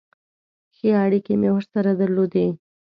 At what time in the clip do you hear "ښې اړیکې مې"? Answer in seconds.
0.75-1.49